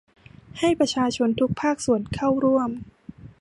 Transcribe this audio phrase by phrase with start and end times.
[0.59, 2.69] ให้ประชาชนทุกภาคส่วนเข้าร่วม